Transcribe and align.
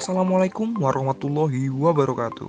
Assalamualaikum 0.00 0.80
warahmatullahi 0.80 1.68
wabarakatuh. 1.68 2.48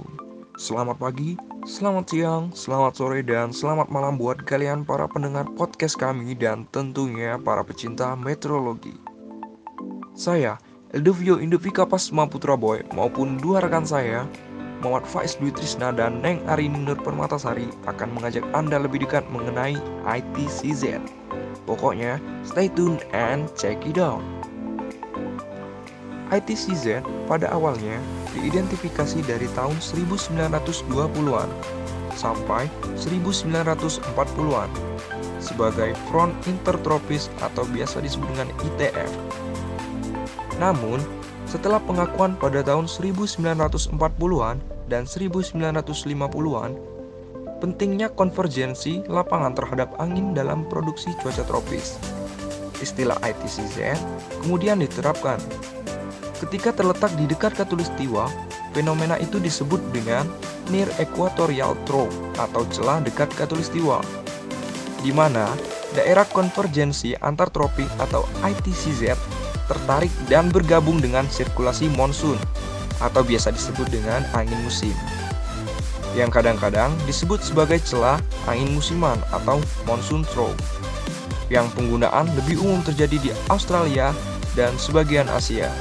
Selamat 0.55 0.95
pagi, 0.95 1.35
selamat 1.67 2.07
siang, 2.07 2.47
selamat 2.55 2.95
sore, 2.95 3.19
dan 3.27 3.51
selamat 3.51 3.91
malam 3.91 4.15
buat 4.15 4.39
kalian 4.47 4.87
para 4.87 5.03
pendengar 5.11 5.43
podcast 5.59 5.99
kami 5.99 6.31
dan 6.31 6.63
tentunya 6.71 7.35
para 7.43 7.59
pecinta 7.67 8.15
meteorologi. 8.15 8.95
Saya, 10.15 10.63
Eldovio 10.95 11.43
Indovika 11.43 11.83
Pasma 11.83 12.23
Putra 12.23 12.55
Boy 12.55 12.87
maupun 12.95 13.35
dua 13.35 13.59
rekan 13.59 13.83
saya, 13.83 14.23
Muhammad 14.79 15.03
Faiz 15.03 15.35
Dwi 15.35 15.51
Trisna 15.51 15.91
dan 15.91 16.23
Neng 16.23 16.39
Arini 16.47 16.79
Nur 16.79 17.03
Permatasari 17.03 17.67
akan 17.83 18.15
mengajak 18.15 18.47
Anda 18.55 18.79
lebih 18.79 19.03
dekat 19.03 19.27
mengenai 19.27 19.75
ITCZ. 20.07 21.03
Pokoknya, 21.67 22.15
stay 22.47 22.71
tune 22.71 22.95
and 23.11 23.51
check 23.59 23.83
it 23.83 23.99
out. 23.99 24.23
ITCZ 26.31 27.03
pada 27.27 27.51
awalnya 27.51 27.99
diidentifikasi 28.31 29.19
dari 29.27 29.51
tahun 29.51 29.75
1920-an 29.83 31.49
sampai 32.15 32.71
1940-an 32.95 34.69
sebagai 35.43 35.91
front 36.07 36.31
intertropis 36.47 37.27
atau 37.43 37.67
biasa 37.67 37.99
disebut 37.99 38.27
dengan 38.31 38.49
ITF. 38.63 39.11
Namun, 40.61 41.01
setelah 41.49 41.83
pengakuan 41.83 42.37
pada 42.39 42.63
tahun 42.63 42.87
1940-an 42.87 44.57
dan 44.87 45.03
1950-an, 45.03 46.71
pentingnya 47.59 48.07
konvergensi 48.13 49.03
lapangan 49.11 49.51
terhadap 49.57 49.91
angin 49.99 50.31
dalam 50.31 50.63
produksi 50.69 51.11
cuaca 51.19 51.43
tropis. 51.43 51.99
Istilah 52.81 53.19
ITCZ 53.21 53.93
kemudian 54.41 54.81
diterapkan 54.81 55.37
Ketika 56.41 56.73
terletak 56.73 57.13
di 57.21 57.29
dekat 57.29 57.53
katulistiwa, 57.53 58.25
fenomena 58.73 59.13
itu 59.21 59.37
disebut 59.37 59.77
dengan 59.93 60.25
near 60.73 60.89
equatorial 60.97 61.77
trough 61.85 62.09
atau 62.41 62.65
celah 62.73 62.97
dekat 63.05 63.29
katulistiwa, 63.37 64.01
di 65.05 65.13
mana 65.13 65.45
daerah 65.93 66.25
konvergensi 66.25 67.13
antar 67.21 67.53
tropik 67.53 67.85
atau 68.01 68.25
ITCZ 68.41 69.13
tertarik 69.69 70.09
dan 70.25 70.49
bergabung 70.49 70.97
dengan 70.97 71.29
sirkulasi 71.29 71.93
monsun 71.93 72.35
atau 72.99 73.21
biasa 73.21 73.53
disebut 73.53 73.87
dengan 73.93 74.25
angin 74.33 74.57
musim 74.65 74.93
yang 76.11 76.27
kadang-kadang 76.27 76.91
disebut 77.07 77.39
sebagai 77.39 77.79
celah 77.87 78.19
angin 78.47 78.67
musiman 78.75 79.15
atau 79.31 79.63
monsoon 79.87 80.27
trough 80.27 80.55
yang 81.47 81.67
penggunaan 81.75 82.27
lebih 82.35 82.59
umum 82.63 82.83
terjadi 82.83 83.17
di 83.19 83.31
Australia 83.51 84.15
dan 84.55 84.75
sebagian 84.75 85.27
Asia. 85.31 85.71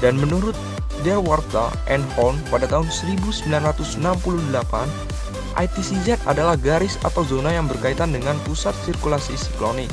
Dan 0.00 0.16
menurut 0.16 0.56
Delwarta 1.04 1.68
and 1.88 2.04
Horn 2.16 2.36
pada 2.48 2.68
tahun 2.68 2.88
1968, 2.88 3.88
ITCZ 5.56 6.24
adalah 6.24 6.56
garis 6.56 6.96
atau 7.04 7.24
zona 7.24 7.52
yang 7.52 7.68
berkaitan 7.68 8.12
dengan 8.12 8.36
pusat 8.48 8.72
sirkulasi 8.88 9.36
siklonik 9.36 9.92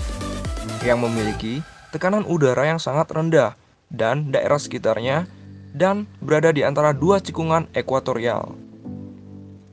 yang 0.84 1.04
memiliki 1.04 1.60
tekanan 1.92 2.24
udara 2.24 2.68
yang 2.68 2.80
sangat 2.80 3.12
rendah 3.12 3.56
dan 3.92 4.32
daerah 4.32 4.60
sekitarnya 4.60 5.28
dan 5.76 6.08
berada 6.24 6.52
di 6.56 6.64
antara 6.64 6.96
dua 6.96 7.20
cikungan 7.20 7.68
ekuatorial. 7.76 8.56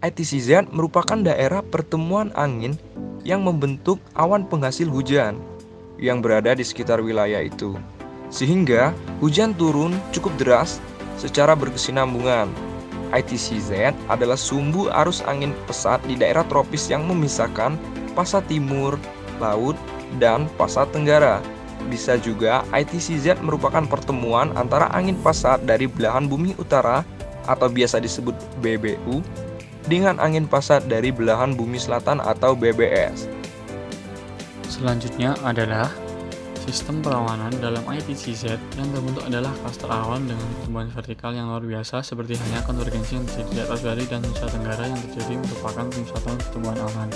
ITCZ 0.04 0.68
merupakan 0.68 1.16
daerah 1.16 1.64
pertemuan 1.64 2.28
angin 2.36 2.76
yang 3.24 3.40
membentuk 3.40 4.02
awan 4.12 4.44
penghasil 4.44 4.84
hujan 4.84 5.40
yang 5.96 6.20
berada 6.20 6.52
di 6.52 6.60
sekitar 6.60 7.00
wilayah 7.00 7.40
itu 7.40 7.72
sehingga 8.28 8.92
hujan 9.18 9.56
turun 9.56 9.96
cukup 10.12 10.34
deras 10.36 10.80
secara 11.16 11.54
berkesinambungan. 11.56 12.50
ITCZ 13.14 13.94
adalah 14.10 14.34
sumbu 14.34 14.90
arus 14.90 15.22
angin 15.24 15.54
pesat 15.70 16.02
di 16.08 16.18
daerah 16.18 16.42
tropis 16.50 16.90
yang 16.90 17.06
memisahkan 17.06 17.78
pasat 18.18 18.42
timur, 18.50 18.98
laut, 19.38 19.78
dan 20.18 20.50
pasat 20.58 20.90
tenggara. 20.90 21.38
Bisa 21.86 22.16
juga 22.18 22.64
ITCZ 22.74 23.38
merupakan 23.44 23.84
pertemuan 23.86 24.50
antara 24.56 24.90
angin 24.90 25.14
pasat 25.20 25.62
dari 25.62 25.86
belahan 25.86 26.26
bumi 26.26 26.56
utara 26.58 27.06
atau 27.44 27.68
biasa 27.68 28.00
disebut 28.00 28.34
BBU 28.64 29.20
dengan 29.84 30.16
angin 30.16 30.48
pasat 30.48 30.88
dari 30.88 31.12
belahan 31.12 31.52
bumi 31.52 31.76
selatan 31.76 32.18
atau 32.24 32.56
BBS. 32.56 33.28
Selanjutnya 34.64 35.36
adalah 35.44 35.92
Sistem 36.64 37.04
perlawanan 37.04 37.52
dalam 37.60 37.84
IPCZ 37.84 38.56
yang 38.80 38.88
terbentuk 38.88 39.20
adalah 39.28 39.52
klaster 39.60 39.84
awan 39.84 40.24
dengan 40.24 40.48
pertumbuhan 40.56 40.88
vertikal 40.88 41.36
yang 41.36 41.52
luar 41.52 41.60
biasa 41.60 42.00
seperti 42.00 42.40
hanya 42.40 42.64
konvergensi 42.64 43.20
yang 43.20 43.28
terjadi 43.28 43.52
di 43.52 43.60
atas 43.68 43.80
Bali 43.84 44.04
dan 44.08 44.24
Nusa 44.24 44.48
Tenggara 44.48 44.88
yang 44.88 44.96
terjadi 45.04 45.44
merupakan 45.44 45.84
pemusatan 45.92 46.34
pertumbuhan 46.40 46.78
awan. 46.88 47.08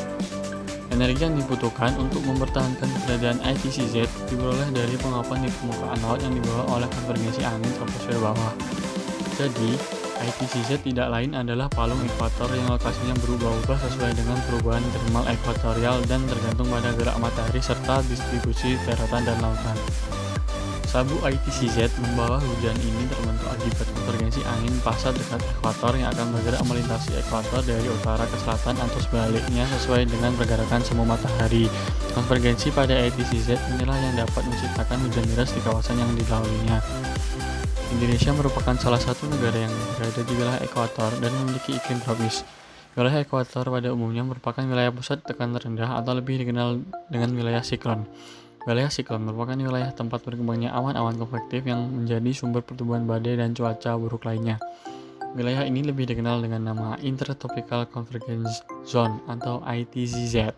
Energi 0.93 1.23
yang 1.25 1.37
dibutuhkan 1.41 1.97
untuk 1.97 2.21
mempertahankan 2.29 2.89
keberadaan 2.93 3.41
IPCZ 3.41 4.05
diperoleh 4.29 4.69
dari 4.69 4.97
pengapan 5.01 5.41
di 5.41 5.51
permukaan 5.57 5.99
laut 6.05 6.21
yang 6.21 6.35
dibawa 6.37 6.63
oleh 6.77 6.89
konvergensi 6.93 7.41
angin 7.41 7.73
troposfer 7.81 8.21
bawah. 8.21 8.53
Jadi, 9.41 9.71
IPCZ 10.19 10.83
tidak 10.83 11.09
lain 11.15 11.31
adalah 11.39 11.71
palung 11.71 12.03
ekuator 12.03 12.51
yang 12.51 12.67
lokasinya 12.67 13.15
berubah-ubah 13.23 13.79
sesuai 13.87 14.13
dengan 14.19 14.35
perubahan 14.51 14.83
termal 14.91 15.25
ekuatorial 15.31 16.03
dan 16.11 16.27
tergantung 16.27 16.67
pada 16.67 16.91
gerak 16.99 17.17
matahari 17.23 17.63
serta 17.63 18.03
distribusi 18.11 18.75
daratan 18.83 19.23
dan 19.23 19.39
lautan. 19.39 19.79
Sabu 20.89 21.21
ITCZ 21.21 22.01
membawa 22.01 22.41
hujan 22.41 22.73
ini 22.81 23.05
terbentuk 23.13 23.45
akibat 23.53 23.87
konvergensi 23.93 24.41
angin 24.49 24.73
pasat 24.81 25.13
dekat 25.21 25.37
ekuator 25.45 25.93
yang 25.93 26.09
akan 26.17 26.33
bergerak 26.33 26.65
melintasi 26.65 27.13
ekuator 27.21 27.61
dari 27.61 27.85
utara 27.93 28.25
ke 28.25 28.37
selatan 28.41 28.73
atau 28.81 28.99
sebaliknya 29.05 29.69
sesuai 29.77 30.09
dengan 30.09 30.33
pergerakan 30.35 30.81
semu 30.81 31.05
matahari. 31.05 31.69
Konvergensi 32.17 32.73
pada 32.73 32.97
ITCZ 33.05 33.61
inilah 33.77 34.01
yang 34.01 34.25
dapat 34.25 34.49
menciptakan 34.49 34.97
hujan 35.05 35.29
deras 35.29 35.53
di 35.53 35.61
kawasan 35.61 36.01
yang 36.01 36.09
dilaluinya. 36.17 36.81
Indonesia 37.89 38.37
merupakan 38.37 38.77
salah 38.77 39.01
satu 39.01 39.25
negara 39.33 39.65
yang 39.65 39.73
berada 39.97 40.21
di 40.21 40.33
wilayah 40.37 40.61
ekuator 40.61 41.09
dan 41.25 41.33
memiliki 41.41 41.73
iklim 41.73 41.97
tropis. 42.05 42.45
Wilayah 42.93 43.25
ekuator 43.25 43.65
pada 43.65 43.89
umumnya 43.97 44.21
merupakan 44.29 44.61
wilayah 44.61 44.93
pusat 44.93 45.25
tekanan 45.25 45.57
rendah 45.57 45.97
atau 45.97 46.13
lebih 46.13 46.37
dikenal 46.37 46.85
dengan 47.09 47.33
wilayah 47.33 47.65
siklon. 47.65 48.05
Wilayah 48.69 48.93
siklon 48.93 49.25
merupakan 49.25 49.57
wilayah 49.57 49.89
tempat 49.97 50.21
berkembangnya 50.21 50.69
awan-awan 50.77 51.17
konvektif 51.17 51.65
yang 51.65 51.89
menjadi 51.89 52.29
sumber 52.37 52.61
pertumbuhan 52.61 53.09
badai 53.09 53.41
dan 53.41 53.57
cuaca 53.57 53.97
buruk 53.97 54.29
lainnya. 54.29 54.61
Wilayah 55.33 55.65
ini 55.65 55.81
lebih 55.81 56.13
dikenal 56.13 56.45
dengan 56.45 56.69
nama 56.69 57.01
Intertropical 57.01 57.89
Convergence 57.89 58.69
Zone 58.85 59.25
atau 59.33 59.65
ITZZ. 59.65 60.53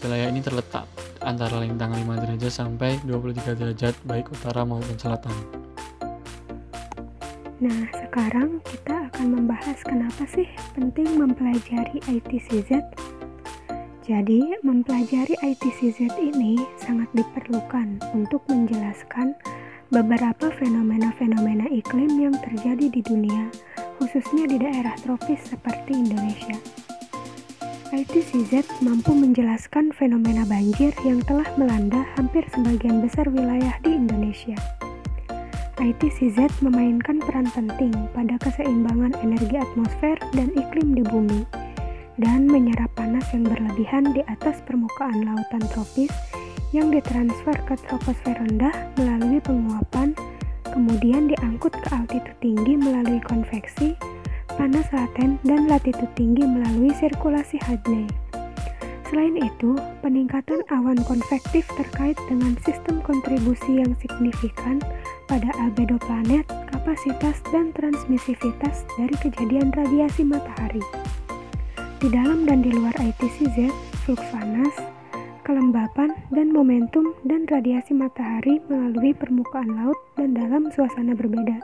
Wilayah 0.00 0.32
ini 0.32 0.40
terletak 0.40 0.88
antara 1.20 1.60
lintang 1.60 1.92
5 1.92 2.24
derajat 2.24 2.52
sampai 2.52 2.96
23 3.04 3.52
derajat 3.52 3.94
baik 4.08 4.32
utara 4.32 4.64
maupun 4.64 4.96
selatan. 4.96 5.59
Nah, 7.60 7.92
sekarang 7.92 8.64
kita 8.64 9.12
akan 9.12 9.36
membahas 9.36 9.76
kenapa 9.84 10.24
sih 10.32 10.48
penting 10.72 11.20
mempelajari 11.20 12.00
ITCZ. 12.08 12.72
Jadi, 14.00 14.56
mempelajari 14.64 15.36
ITCZ 15.36 16.08
ini 16.16 16.56
sangat 16.80 17.12
diperlukan 17.12 18.00
untuk 18.16 18.40
menjelaskan 18.48 19.36
beberapa 19.92 20.48
fenomena-fenomena 20.56 21.68
iklim 21.68 22.08
yang 22.16 22.32
terjadi 22.40 22.88
di 22.88 23.04
dunia, 23.04 23.52
khususnya 24.00 24.48
di 24.48 24.56
daerah 24.56 24.96
tropis 25.04 25.52
seperti 25.52 26.00
Indonesia. 26.00 26.56
ITCZ 27.92 28.80
mampu 28.80 29.12
menjelaskan 29.12 29.92
fenomena 29.92 30.48
banjir 30.48 30.96
yang 31.04 31.20
telah 31.28 31.46
melanda 31.60 32.08
hampir 32.16 32.40
sebagian 32.56 33.04
besar 33.04 33.28
wilayah 33.28 33.76
di 33.84 34.00
Indonesia. 34.00 34.56
ITCZ 35.80 36.60
memainkan 36.60 37.24
peran 37.24 37.48
penting 37.56 37.92
pada 38.12 38.36
keseimbangan 38.44 39.16
energi 39.24 39.56
atmosfer 39.56 40.20
dan 40.36 40.52
iklim 40.52 40.92
di 40.92 41.00
bumi, 41.08 41.48
dan 42.20 42.44
menyerap 42.44 42.92
panas 42.92 43.24
yang 43.32 43.48
berlebihan 43.48 44.12
di 44.12 44.20
atas 44.28 44.60
permukaan 44.68 45.24
lautan 45.24 45.64
tropis 45.72 46.12
yang 46.76 46.92
ditransfer 46.92 47.56
ke 47.64 47.74
troposfer 47.88 48.36
rendah 48.36 48.76
melalui 49.00 49.40
penguapan, 49.40 50.12
kemudian 50.68 51.32
diangkut 51.32 51.72
ke 51.72 51.88
altitud 51.96 52.36
tinggi 52.44 52.76
melalui 52.76 53.18
konveksi, 53.24 53.96
panas 54.60 54.84
laten, 54.92 55.40
dan 55.48 55.64
latitud 55.64 56.12
tinggi 56.12 56.44
melalui 56.44 56.92
sirkulasi 56.92 57.56
Hadley. 57.64 58.04
Selain 59.10 59.34
itu, 59.42 59.74
peningkatan 60.06 60.62
awan 60.70 60.94
konvektif 61.02 61.66
terkait 61.74 62.14
dengan 62.30 62.54
sistem 62.62 63.02
kontribusi 63.02 63.82
yang 63.82 63.90
signifikan 63.98 64.78
pada 65.30 65.46
albedo 65.62 65.94
planet, 66.02 66.42
kapasitas 66.74 67.38
dan 67.54 67.70
transmisivitas 67.78 68.82
dari 68.98 69.14
kejadian 69.22 69.70
radiasi 69.70 70.26
matahari. 70.26 70.82
Di 72.02 72.10
dalam 72.10 72.50
dan 72.50 72.66
di 72.66 72.74
luar 72.74 72.90
ITCZ, 72.98 73.70
flux 74.02 74.18
panas, 74.34 74.74
kelembapan, 75.46 76.10
dan 76.34 76.50
momentum 76.50 77.14
dan 77.22 77.46
radiasi 77.46 77.94
matahari 77.94 78.58
melalui 78.66 79.14
permukaan 79.14 79.70
laut 79.70 79.94
dan 80.18 80.34
dalam 80.34 80.66
suasana 80.74 81.14
berbeda. 81.14 81.62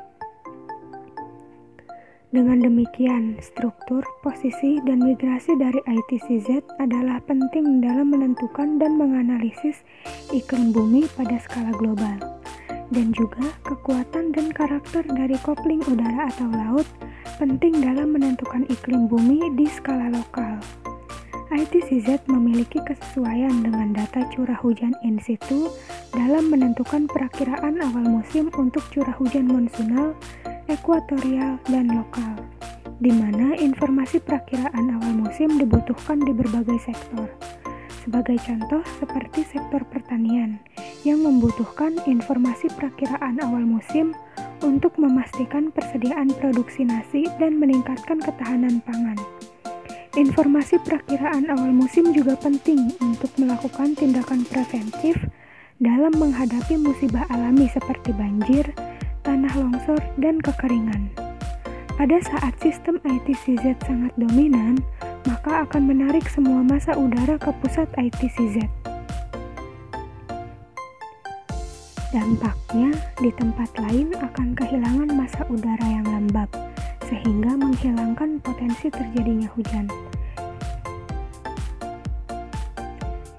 Dengan 2.30 2.62
demikian, 2.62 3.38
struktur, 3.42 4.06
posisi, 4.22 4.78
dan 4.86 5.02
migrasi 5.02 5.58
dari 5.58 5.82
ITCZ 5.82 6.78
adalah 6.78 7.18
penting 7.26 7.82
dalam 7.82 8.14
menentukan 8.14 8.78
dan 8.78 8.94
menganalisis 8.94 9.82
iklim 10.30 10.70
bumi 10.70 11.08
pada 11.16 11.40
skala 11.40 11.72
global, 11.80 12.18
dan 12.92 13.10
juga 13.14 13.50
kekuatan 13.66 14.30
dan 14.34 14.52
karakter 14.54 15.02
dari 15.06 15.38
kopling 15.42 15.82
udara 15.86 16.30
atau 16.30 16.48
laut 16.50 16.86
penting 17.36 17.82
dalam 17.82 18.14
menentukan 18.14 18.64
iklim 18.70 19.10
bumi 19.10 19.52
di 19.58 19.66
skala 19.66 20.10
lokal. 20.10 20.58
ITCZ 21.46 22.26
memiliki 22.26 22.82
kesesuaian 22.82 23.62
dengan 23.62 23.94
data 23.94 24.26
curah 24.34 24.58
hujan 24.58 24.92
in 25.06 25.22
situ 25.22 25.70
dalam 26.10 26.50
menentukan 26.50 27.06
perakiraan 27.06 27.78
awal 27.86 28.02
musim 28.02 28.50
untuk 28.58 28.82
curah 28.90 29.14
hujan 29.14 29.46
monsunal 29.46 30.18
ekuatorial, 30.66 31.62
dan 31.70 31.86
lokal, 31.94 32.34
di 32.98 33.14
mana 33.14 33.54
informasi 33.54 34.18
perakiraan 34.18 34.98
awal 34.98 35.14
musim 35.14 35.54
dibutuhkan 35.58 36.18
di 36.22 36.34
berbagai 36.34 36.78
sektor. 36.82 37.30
Sebagai 38.06 38.38
contoh, 38.38 38.86
seperti 39.02 39.42
sektor 39.42 39.82
pertanian 39.82 40.62
yang 41.02 41.26
membutuhkan 41.26 41.98
informasi 42.06 42.70
perakiraan 42.78 43.42
awal 43.42 43.66
musim 43.66 44.14
untuk 44.62 44.94
memastikan 44.94 45.74
persediaan 45.74 46.30
produksi 46.38 46.86
nasi 46.86 47.26
dan 47.42 47.58
meningkatkan 47.58 48.22
ketahanan 48.22 48.78
pangan. 48.86 49.18
Informasi 50.14 50.78
perakiraan 50.86 51.50
awal 51.50 51.74
musim 51.74 52.14
juga 52.14 52.38
penting 52.38 52.94
untuk 53.02 53.34
melakukan 53.42 53.98
tindakan 53.98 54.46
preventif 54.46 55.18
dalam 55.82 56.14
menghadapi 56.14 56.78
musibah 56.78 57.26
alami 57.26 57.66
seperti 57.74 58.14
banjir, 58.14 58.70
tanah 59.26 59.50
longsor, 59.58 59.98
dan 60.22 60.38
kekeringan. 60.38 61.10
Pada 61.98 62.22
saat 62.22 62.54
sistem 62.62 63.02
ITCZ 63.02 63.82
sangat 63.82 64.14
dominan, 64.14 64.78
maka 65.26 65.66
akan 65.66 65.90
menarik 65.90 66.24
semua 66.30 66.62
masa 66.62 66.94
udara 66.94 67.34
ke 67.36 67.50
pusat 67.58 67.90
ITCZ. 67.98 68.62
Dampaknya, 72.14 72.94
di 73.18 73.28
tempat 73.34 73.68
lain 73.76 74.14
akan 74.14 74.54
kehilangan 74.56 75.10
masa 75.12 75.42
udara 75.50 75.84
yang 75.84 76.06
lembab, 76.06 76.48
sehingga 77.04 77.58
menghilangkan 77.58 78.40
potensi 78.40 78.88
terjadinya 78.88 79.50
hujan. 79.52 79.90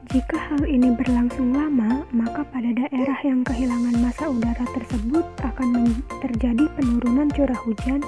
Jika 0.07 0.37
hal 0.39 0.63
ini 0.67 0.95
berlangsung 0.95 1.51
lama, 1.55 2.03
maka 2.15 2.43
pada 2.47 2.69
daerah 2.71 3.19
yang 3.23 3.43
kehilangan 3.43 3.95
masa 3.99 4.31
udara 4.31 4.63
tersebut 4.75 5.25
akan 5.43 5.99
terjadi 6.23 6.67
penurunan 6.79 7.27
curah 7.31 7.59
hujan 7.63 7.99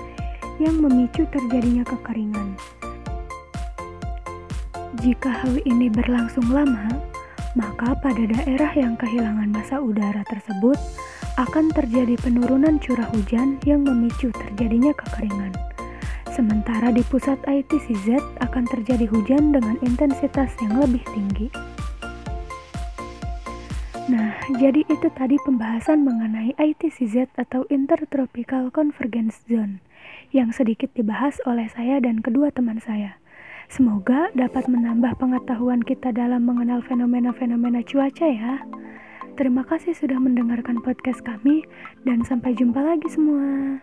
yang 0.60 0.80
memicu 0.80 1.24
terjadinya 1.32 1.84
kekeringan. 1.88 2.56
Jika 5.00 5.32
hal 5.32 5.64
ini 5.64 5.88
berlangsung 5.88 6.52
lama, 6.52 6.92
maka 7.56 7.96
pada 8.04 8.20
daerah 8.20 8.68
yang 8.76 9.00
kehilangan 9.00 9.48
masa 9.48 9.80
udara 9.80 10.28
tersebut 10.28 10.76
akan 11.40 11.72
terjadi 11.72 12.20
penurunan 12.20 12.76
curah 12.84 13.08
hujan 13.16 13.56
yang 13.64 13.88
memicu 13.88 14.28
terjadinya 14.36 14.92
kekeringan. 14.92 15.56
Sementara 16.36 16.92
di 16.92 17.00
pusat 17.08 17.40
ITCZ 17.48 18.20
akan 18.44 18.64
terjadi 18.68 19.08
hujan 19.08 19.56
dengan 19.56 19.80
intensitas 19.88 20.52
yang 20.60 20.76
lebih 20.84 21.04
tinggi. 21.16 21.48
Nah, 24.12 24.36
jadi 24.60 24.84
itu 24.84 25.08
tadi 25.16 25.40
pembahasan 25.48 26.04
mengenai 26.04 26.60
ITCZ 26.60 27.40
atau 27.40 27.64
Intertropical 27.72 28.68
Convergence 28.68 29.48
Zone 29.48 29.80
yang 30.36 30.52
sedikit 30.52 30.92
dibahas 30.92 31.40
oleh 31.48 31.72
saya 31.72 32.04
dan 32.04 32.20
kedua 32.20 32.52
teman 32.52 32.84
saya. 32.84 33.19
Semoga 33.70 34.34
dapat 34.34 34.66
menambah 34.66 35.22
pengetahuan 35.22 35.86
kita 35.86 36.10
dalam 36.10 36.42
mengenal 36.50 36.82
fenomena-fenomena 36.82 37.86
cuaca 37.86 38.26
ya. 38.26 38.66
Terima 39.38 39.62
kasih 39.62 39.94
sudah 39.94 40.18
mendengarkan 40.18 40.82
podcast 40.82 41.22
kami 41.22 41.62
dan 42.02 42.26
sampai 42.26 42.58
jumpa 42.58 42.82
lagi 42.82 43.06
semua. 43.14 43.78